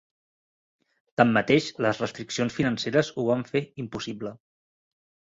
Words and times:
Tanmateix, 1.21 1.67
las 1.87 1.99
restriccions 2.03 2.55
financeres 2.61 3.13
ho 3.17 3.27
van 3.29 3.45
fer 3.51 3.63
impossible. 3.85 4.33